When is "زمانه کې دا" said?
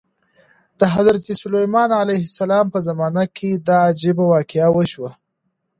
2.87-3.77